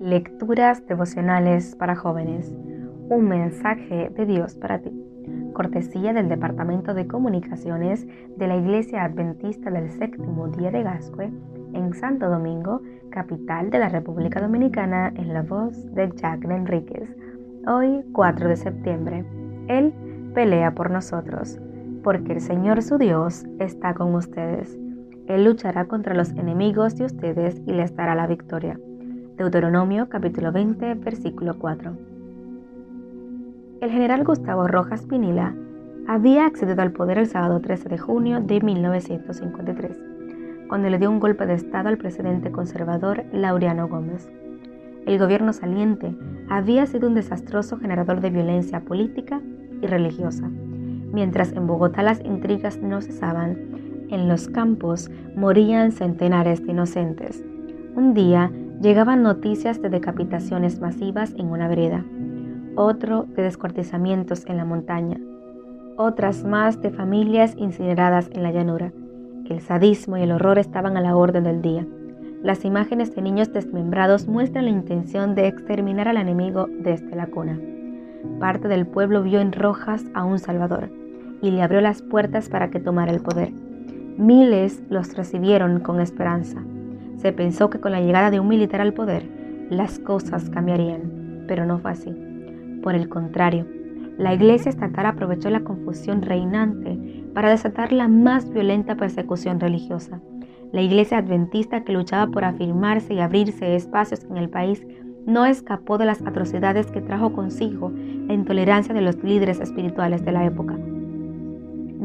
Lecturas 0.00 0.86
devocionales 0.86 1.74
para 1.74 1.96
jóvenes. 1.96 2.52
Un 3.08 3.28
mensaje 3.28 4.10
de 4.14 4.26
Dios 4.26 4.54
para 4.54 4.78
ti. 4.78 4.92
Cortesía 5.54 6.12
del 6.12 6.28
Departamento 6.28 6.92
de 6.92 7.06
Comunicaciones 7.06 8.06
de 8.36 8.46
la 8.46 8.56
Iglesia 8.56 9.04
Adventista 9.04 9.70
del 9.70 9.90
Séptimo 9.90 10.48
Día 10.48 10.70
de 10.70 10.82
Gascue 10.82 11.32
en 11.72 11.94
Santo 11.94 12.28
Domingo, 12.28 12.82
capital 13.10 13.70
de 13.70 13.78
la 13.78 13.88
República 13.88 14.38
Dominicana, 14.38 15.14
en 15.16 15.32
la 15.32 15.42
voz 15.42 15.90
de 15.94 16.12
Jack 16.14 16.44
Enríquez. 16.44 17.16
Hoy, 17.66 18.04
4 18.12 18.50
de 18.50 18.56
septiembre. 18.56 19.24
Él 19.68 19.94
pelea 20.34 20.74
por 20.74 20.90
nosotros, 20.90 21.58
porque 22.02 22.34
el 22.34 22.42
Señor 22.42 22.82
su 22.82 22.98
Dios 22.98 23.46
está 23.58 23.94
con 23.94 24.14
ustedes. 24.14 24.78
Él 25.26 25.44
luchará 25.46 25.86
contra 25.86 26.14
los 26.14 26.30
enemigos 26.32 26.96
de 26.96 27.06
ustedes 27.06 27.62
y 27.66 27.72
les 27.72 27.96
dará 27.96 28.14
la 28.14 28.26
victoria. 28.26 28.78
Deuteronomio 29.36 30.08
capítulo 30.08 30.50
20, 30.50 30.94
versículo 30.94 31.58
4. 31.58 31.92
El 33.82 33.90
general 33.90 34.24
Gustavo 34.24 34.66
Rojas 34.66 35.04
Pinilla 35.04 35.54
había 36.08 36.46
accedido 36.46 36.80
al 36.80 36.92
poder 36.92 37.18
el 37.18 37.26
sábado 37.26 37.60
13 37.60 37.90
de 37.90 37.98
junio 37.98 38.40
de 38.40 38.62
1953, 38.62 39.98
cuando 40.68 40.88
le 40.88 40.98
dio 40.98 41.10
un 41.10 41.20
golpe 41.20 41.44
de 41.44 41.52
Estado 41.52 41.90
al 41.90 41.98
presidente 41.98 42.50
conservador 42.50 43.24
Laureano 43.30 43.88
Gómez. 43.88 44.26
El 45.04 45.18
gobierno 45.18 45.52
saliente 45.52 46.16
había 46.48 46.86
sido 46.86 47.06
un 47.06 47.14
desastroso 47.14 47.76
generador 47.76 48.22
de 48.22 48.30
violencia 48.30 48.80
política 48.80 49.42
y 49.82 49.86
religiosa. 49.86 50.48
Mientras 51.12 51.52
en 51.52 51.66
Bogotá 51.66 52.02
las 52.02 52.24
intrigas 52.24 52.78
no 52.78 53.02
cesaban, 53.02 53.58
en 54.08 54.28
los 54.28 54.48
campos 54.48 55.10
morían 55.34 55.92
centenares 55.92 56.64
de 56.64 56.72
inocentes. 56.72 57.44
Un 57.94 58.14
día, 58.14 58.50
llegaban 58.80 59.22
noticias 59.22 59.80
de 59.80 59.88
decapitaciones 59.88 60.80
masivas 60.80 61.34
en 61.36 61.46
una 61.46 61.68
vereda, 61.68 62.04
otro 62.74 63.24
de 63.34 63.42
descuartizamientos 63.42 64.44
en 64.46 64.56
la 64.56 64.64
montaña, 64.64 65.18
otras 65.96 66.44
más 66.44 66.80
de 66.82 66.90
familias 66.90 67.54
incineradas 67.56 68.28
en 68.32 68.42
la 68.42 68.52
llanura. 68.52 68.92
El 69.48 69.60
sadismo 69.60 70.16
y 70.16 70.22
el 70.22 70.32
horror 70.32 70.58
estaban 70.58 70.96
a 70.96 71.00
la 71.00 71.16
orden 71.16 71.44
del 71.44 71.62
día. 71.62 71.86
Las 72.42 72.64
imágenes 72.64 73.14
de 73.14 73.22
niños 73.22 73.52
desmembrados 73.52 74.28
muestran 74.28 74.66
la 74.66 74.72
intención 74.72 75.34
de 75.34 75.46
exterminar 75.46 76.08
al 76.08 76.16
enemigo 76.18 76.68
desde 76.68 77.16
la 77.16 77.26
cuna. 77.26 77.58
Parte 78.40 78.68
del 78.68 78.86
pueblo 78.86 79.22
vio 79.22 79.40
en 79.40 79.52
Rojas 79.52 80.04
a 80.14 80.24
un 80.24 80.38
Salvador 80.38 80.90
y 81.40 81.50
le 81.50 81.62
abrió 81.62 81.80
las 81.80 82.02
puertas 82.02 82.48
para 82.48 82.70
que 82.70 82.80
tomara 82.80 83.12
el 83.12 83.20
poder. 83.20 83.52
Miles 84.18 84.82
los 84.90 85.16
recibieron 85.16 85.80
con 85.80 86.00
esperanza. 86.00 86.62
Se 87.16 87.32
pensó 87.32 87.70
que 87.70 87.80
con 87.80 87.92
la 87.92 88.00
llegada 88.00 88.30
de 88.30 88.40
un 88.40 88.48
militar 88.48 88.80
al 88.80 88.94
poder, 88.94 89.28
las 89.70 89.98
cosas 89.98 90.50
cambiarían, 90.50 91.44
pero 91.48 91.66
no 91.66 91.78
fue 91.78 91.92
así. 91.92 92.14
Por 92.82 92.94
el 92.94 93.08
contrario, 93.08 93.66
la 94.18 94.32
Iglesia 94.32 94.70
estatal 94.70 95.06
aprovechó 95.06 95.50
la 95.50 95.64
confusión 95.64 96.22
reinante 96.22 97.24
para 97.34 97.50
desatar 97.50 97.92
la 97.92 98.08
más 98.08 98.50
violenta 98.50 98.96
persecución 98.96 99.60
religiosa. 99.60 100.20
La 100.72 100.82
Iglesia 100.82 101.18
adventista 101.18 101.84
que 101.84 101.92
luchaba 101.92 102.30
por 102.30 102.44
afirmarse 102.44 103.14
y 103.14 103.20
abrirse 103.20 103.76
espacios 103.76 104.24
en 104.24 104.36
el 104.36 104.48
país 104.48 104.86
no 105.26 105.44
escapó 105.44 105.98
de 105.98 106.06
las 106.06 106.22
atrocidades 106.22 106.86
que 106.90 107.00
trajo 107.00 107.32
consigo 107.32 107.92
la 108.26 108.34
intolerancia 108.34 108.94
de 108.94 109.00
los 109.00 109.22
líderes 109.22 109.60
espirituales 109.60 110.24
de 110.24 110.32
la 110.32 110.44
época. 110.44 110.78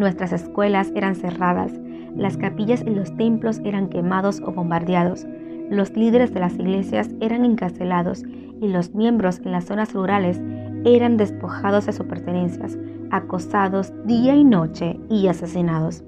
Nuestras 0.00 0.32
escuelas 0.32 0.90
eran 0.94 1.14
cerradas, 1.14 1.78
las 2.16 2.38
capillas 2.38 2.82
y 2.86 2.88
los 2.88 3.14
templos 3.18 3.60
eran 3.66 3.90
quemados 3.90 4.40
o 4.40 4.50
bombardeados, 4.50 5.26
los 5.68 5.94
líderes 5.94 6.32
de 6.32 6.40
las 6.40 6.54
iglesias 6.54 7.10
eran 7.20 7.44
encarcelados 7.44 8.22
y 8.62 8.68
los 8.68 8.94
miembros 8.94 9.40
en 9.44 9.52
las 9.52 9.66
zonas 9.66 9.92
rurales 9.92 10.40
eran 10.86 11.18
despojados 11.18 11.84
de 11.84 11.92
sus 11.92 12.06
pertenencias, 12.06 12.78
acosados 13.10 13.92
día 14.06 14.34
y 14.34 14.42
noche 14.42 14.98
y 15.10 15.26
asesinados. 15.26 16.02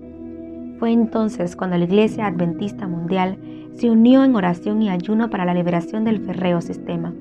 Fue 0.78 0.90
entonces 0.90 1.54
cuando 1.54 1.76
la 1.76 1.84
Iglesia 1.84 2.28
Adventista 2.28 2.88
Mundial 2.88 3.36
se 3.72 3.90
unió 3.90 4.24
en 4.24 4.34
oración 4.34 4.80
y 4.80 4.88
ayuno 4.88 5.28
para 5.28 5.44
la 5.44 5.52
liberación 5.52 6.04
del 6.04 6.24
ferreo 6.24 6.62
sistema. 6.62 7.12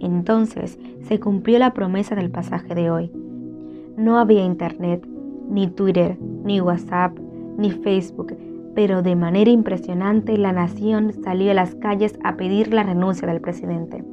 Entonces 0.00 0.78
se 1.00 1.18
cumplió 1.18 1.58
la 1.58 1.72
promesa 1.72 2.14
del 2.14 2.30
pasaje 2.30 2.74
de 2.74 2.90
hoy. 2.90 3.10
No 3.96 4.18
había 4.18 4.44
internet, 4.44 5.08
ni 5.48 5.68
Twitter, 5.68 6.18
ni 6.20 6.60
WhatsApp, 6.60 7.18
ni 7.56 7.70
Facebook, 7.70 8.36
pero 8.74 9.02
de 9.02 9.16
manera 9.16 9.50
impresionante 9.50 10.36
la 10.36 10.52
nación 10.52 11.12
salió 11.22 11.52
a 11.52 11.54
las 11.54 11.74
calles 11.76 12.18
a 12.24 12.36
pedir 12.36 12.74
la 12.74 12.82
renuncia 12.82 13.26
del 13.28 13.40
presidente. 13.40 14.04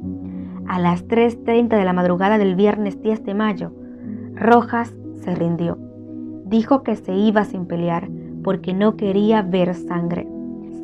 A 0.66 0.78
las 0.78 1.06
3.30 1.08 1.76
de 1.76 1.84
la 1.84 1.92
madrugada 1.92 2.38
del 2.38 2.54
viernes 2.54 3.00
10 3.02 3.24
de 3.24 3.34
mayo, 3.34 3.72
Rojas 4.34 4.94
se 5.22 5.34
rindió. 5.34 5.78
Dijo 6.46 6.82
que 6.82 6.96
se 6.96 7.14
iba 7.14 7.44
sin 7.44 7.66
pelear 7.66 8.08
porque 8.42 8.72
no 8.72 8.96
quería 8.96 9.42
ver 9.42 9.74
sangre. 9.74 10.26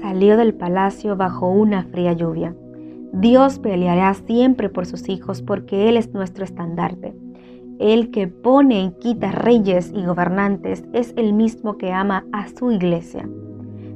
Salió 0.00 0.37
del 0.37 0.54
palacio 0.54 1.16
bajo 1.16 1.50
una 1.50 1.84
fría 1.84 2.12
lluvia. 2.12 2.54
Dios 3.12 3.58
peleará 3.58 4.12
siempre 4.14 4.69
por 4.69 4.87
sus 4.87 5.08
hijos 5.08 5.42
porque 5.42 5.88
Él 5.88 5.97
es 5.97 6.12
nuestro 6.12 6.44
estandarte. 6.44 7.14
El 7.78 8.10
que 8.10 8.26
pone 8.26 8.82
y 8.82 8.90
quita 8.90 9.30
reyes 9.30 9.92
y 9.94 10.04
gobernantes 10.04 10.84
es 10.92 11.14
el 11.16 11.32
mismo 11.32 11.78
que 11.78 11.92
ama 11.92 12.24
a 12.32 12.48
su 12.48 12.72
iglesia. 12.72 13.28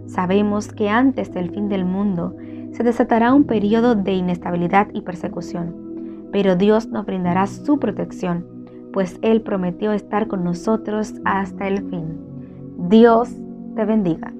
Sabemos 0.06 0.72
que 0.72 0.88
antes 0.88 1.32
del 1.32 1.50
fin 1.50 1.68
del 1.68 1.84
mundo 1.84 2.36
se 2.72 2.84
desatará 2.84 3.34
un 3.34 3.44
periodo 3.44 3.94
de 3.94 4.12
inestabilidad 4.12 4.88
y 4.92 5.02
persecución, 5.02 6.28
pero 6.30 6.54
Dios 6.54 6.88
nos 6.88 7.06
brindará 7.06 7.46
su 7.46 7.78
protección, 7.78 8.46
pues 8.92 9.18
Él 9.20 9.42
prometió 9.42 9.92
estar 9.92 10.28
con 10.28 10.44
nosotros 10.44 11.14
hasta 11.24 11.66
el 11.66 11.88
fin. 11.88 12.20
Dios 12.88 13.30
te 13.74 13.84
bendiga. 13.84 14.32